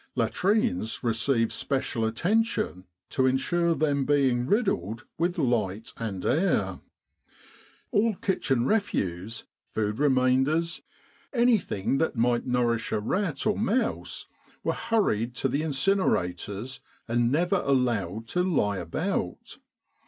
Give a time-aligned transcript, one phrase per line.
[0.15, 6.79] Latrines received special attention to ensure them being riddled with light and air.
[7.91, 9.43] All kitchen refuse,
[9.75, 10.51] 187 With the R.A.M.C.
[10.51, 10.81] in Egypt food remainders
[11.71, 14.25] anything that might nourish a rat or mouse
[14.63, 19.59] were hurried to the incinerators and never allowed to lie about.